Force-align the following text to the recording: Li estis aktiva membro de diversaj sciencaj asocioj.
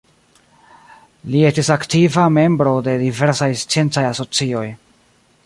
Li 1.33 1.43
estis 1.49 1.69
aktiva 1.75 2.25
membro 2.39 2.73
de 2.89 2.97
diversaj 3.03 3.51
sciencaj 3.67 4.07
asocioj. 4.15 4.67